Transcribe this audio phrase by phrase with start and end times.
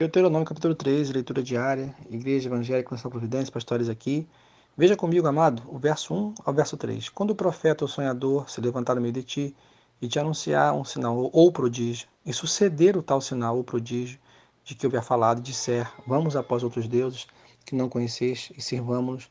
[0.00, 4.28] Deuteronômio capítulo 13, leitura diária, Igreja Evangélica Nacional Providência, pastores aqui.
[4.76, 7.08] Veja comigo, amado, o verso 1 ao verso 3.
[7.08, 9.56] Quando o profeta ou sonhador se levantar no meio de ti
[10.00, 14.20] e te anunciar um sinal ou prodígio, e suceder o tal sinal ou prodígio
[14.62, 17.26] de que havia falado, disser, vamos após outros deuses
[17.66, 19.28] que não conheceste e servamos-los.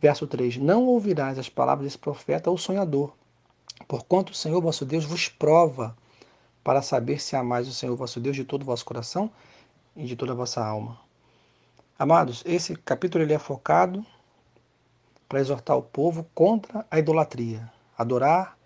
[0.00, 0.56] Verso 3.
[0.56, 3.14] Não ouvirás as palavras desse profeta ou sonhador,
[3.86, 5.96] porquanto o Senhor vosso Deus vos prova
[6.64, 9.30] para saber se amais o Senhor vosso Deus de todo o vosso coração
[10.00, 10.98] e de toda a vossa alma.
[11.98, 14.04] Amados, esse capítulo ele é focado
[15.28, 18.58] para exortar o povo contra a idolatria, adorar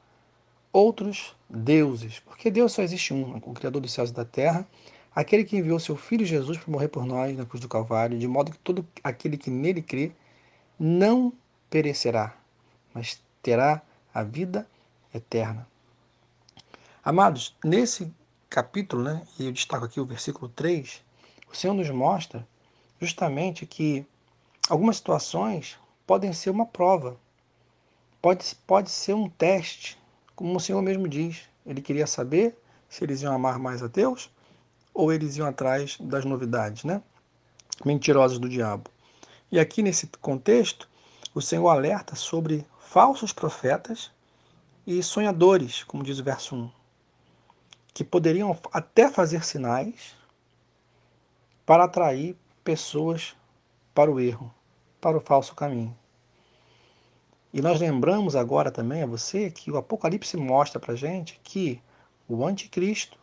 [0.72, 4.66] outros deuses, porque Deus só existe um, o Criador dos céus e da terra,
[5.14, 8.26] aquele que enviou seu Filho Jesus para morrer por nós na cruz do Calvário, de
[8.26, 10.12] modo que todo aquele que nele crê
[10.78, 11.32] não
[11.68, 12.36] perecerá,
[12.92, 14.66] mas terá a vida
[15.12, 15.66] eterna.
[17.04, 18.12] Amados, nesse
[18.48, 21.02] capítulo, né, e eu destaco aqui o versículo 3,
[21.54, 22.46] o Senhor nos mostra
[23.00, 24.04] justamente que
[24.68, 27.16] algumas situações podem ser uma prova,
[28.20, 29.96] pode, pode ser um teste,
[30.34, 31.42] como o Senhor mesmo diz.
[31.64, 34.28] Ele queria saber se eles iam amar mais a Deus
[34.92, 37.00] ou eles iam atrás das novidades, né?
[37.84, 38.90] Mentirosas do diabo.
[39.50, 40.88] E aqui nesse contexto,
[41.32, 44.10] o Senhor alerta sobre falsos profetas
[44.84, 46.70] e sonhadores, como diz o verso 1,
[47.92, 50.16] que poderiam até fazer sinais,
[51.64, 53.36] para atrair pessoas
[53.94, 54.52] para o erro,
[55.00, 55.96] para o falso caminho.
[57.52, 61.80] E nós lembramos agora também a você que o Apocalipse mostra para gente que
[62.28, 63.16] o anticristo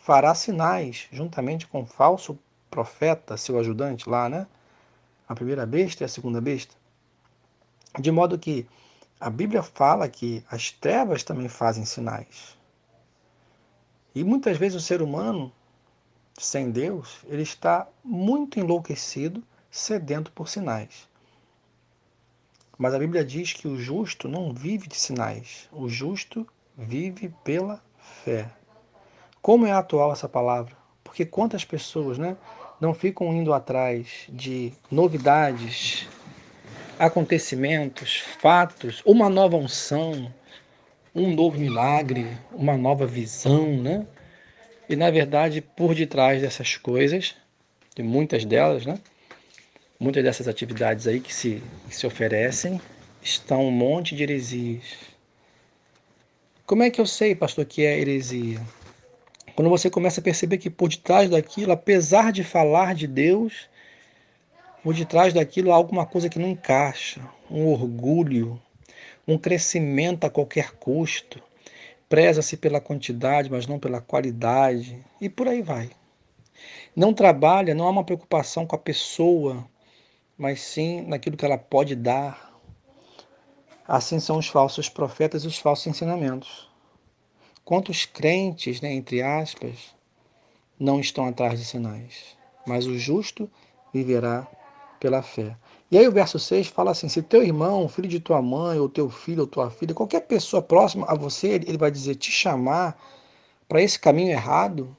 [0.00, 4.46] fará sinais juntamente com o falso profeta, seu ajudante lá, né?
[5.28, 6.74] A primeira besta e a segunda besta.
[8.00, 8.66] De modo que
[9.20, 12.58] a Bíblia fala que as trevas também fazem sinais.
[14.12, 15.52] E muitas vezes o ser humano
[16.38, 21.08] sem Deus, ele está muito enlouquecido, sedento por sinais.
[22.78, 27.82] Mas a Bíblia diz que o justo não vive de sinais, o justo vive pela
[28.24, 28.50] fé.
[29.40, 30.76] Como é atual essa palavra?
[31.04, 32.36] Porque quantas pessoas né,
[32.80, 36.08] não ficam indo atrás de novidades,
[36.98, 40.32] acontecimentos, fatos, uma nova unção,
[41.14, 44.06] um novo milagre, uma nova visão, né?
[44.92, 47.34] E na verdade, por detrás dessas coisas,
[47.96, 48.98] de muitas delas, né?
[49.98, 52.78] Muitas dessas atividades aí que se, que se oferecem,
[53.22, 54.84] estão um monte de heresias.
[56.66, 58.60] Como é que eu sei, pastor, que é heresia?
[59.56, 63.70] Quando você começa a perceber que por detrás daquilo, apesar de falar de Deus,
[64.82, 68.60] por detrás daquilo há alguma coisa que não encaixa, um orgulho,
[69.26, 71.42] um crescimento a qualquer custo,
[72.12, 75.88] Preza-se pela quantidade, mas não pela qualidade, e por aí vai.
[76.94, 79.66] Não trabalha, não há uma preocupação com a pessoa,
[80.36, 82.52] mas sim naquilo que ela pode dar.
[83.88, 86.70] Assim são os falsos profetas e os falsos ensinamentos.
[87.64, 89.96] Quantos crentes, né, entre aspas,
[90.78, 92.36] não estão atrás de sinais,
[92.66, 93.50] mas o justo
[93.90, 94.46] viverá
[95.02, 95.56] pela fé.
[95.90, 98.88] E aí o verso 6 fala assim: se teu irmão, filho de tua mãe, ou
[98.88, 102.96] teu filho ou tua filha, qualquer pessoa próxima a você, ele vai dizer, te chamar
[103.68, 104.96] para esse caminho errado,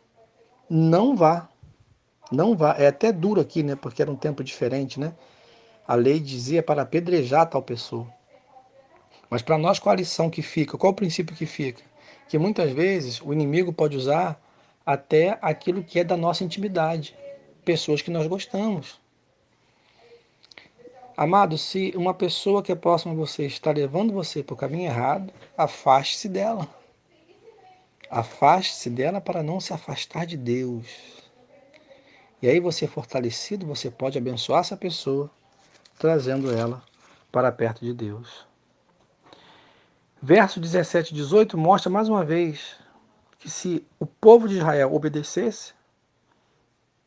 [0.69, 1.47] não vá.
[2.29, 2.75] Não vá.
[2.77, 3.77] É até duro aqui, né?
[3.77, 5.15] Porque era um tempo diferente, né?
[5.87, 8.07] A lei dizia para apedrejar tal pessoa.
[9.29, 10.77] Mas para nós, qual a lição que fica?
[10.77, 11.81] Qual o princípio que fica?
[12.27, 14.41] Que muitas vezes o inimigo pode usar
[14.85, 17.15] até aquilo que é da nossa intimidade.
[17.63, 19.01] Pessoas que nós gostamos
[21.15, 24.85] Amado, se uma pessoa que é próxima a você está levando você para o caminho
[24.85, 26.67] errado, afaste-se dela.
[28.09, 30.87] Afaste-se dela para não se afastar de Deus.
[32.41, 35.29] E aí você fortalecido, você pode abençoar essa pessoa,
[35.99, 36.83] trazendo ela
[37.31, 38.47] para perto de Deus.
[40.19, 42.75] Verso 17 e 18 mostra mais uma vez
[43.37, 45.73] que se o povo de Israel obedecesse,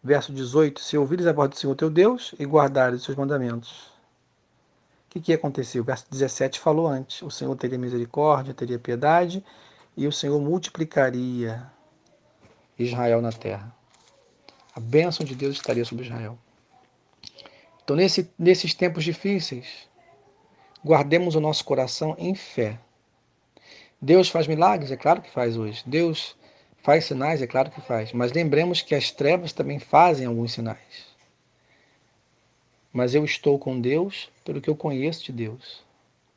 [0.03, 3.95] verso 18, se ouvires a voz do Senhor teu Deus e guardares os seus mandamentos,
[5.20, 5.82] que, que aconteceu?
[5.82, 9.44] O verso 17 falou antes: o Senhor teria misericórdia, teria piedade
[9.96, 11.70] e o Senhor multiplicaria
[12.78, 13.74] Israel na terra.
[14.74, 16.38] A bênção de Deus estaria sobre Israel.
[17.82, 19.88] Então, nesse, nesses tempos difíceis,
[20.84, 22.78] guardemos o nosso coração em fé.
[24.00, 24.90] Deus faz milagres?
[24.90, 25.82] É claro que faz hoje.
[25.86, 26.36] Deus
[26.82, 27.40] faz sinais?
[27.40, 28.12] É claro que faz.
[28.12, 31.15] Mas lembremos que as trevas também fazem alguns sinais
[32.96, 35.84] mas eu estou com Deus pelo que eu conheço de Deus,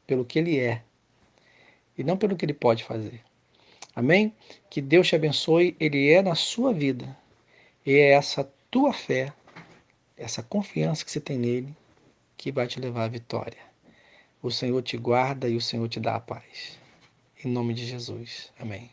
[0.06, 0.84] pelo que Ele é,
[1.98, 3.22] e não pelo que Ele pode fazer.
[3.96, 4.34] Amém?
[4.70, 7.18] Que Deus te abençoe, Ele é na sua vida.
[7.86, 9.32] E é essa tua fé,
[10.18, 11.74] essa confiança que você tem nele,
[12.36, 13.70] que vai te levar à vitória.
[14.44, 16.78] O Senhor te guarda e o Senhor te dá a paz.
[17.42, 18.52] Em nome de Jesus.
[18.60, 18.90] Amém.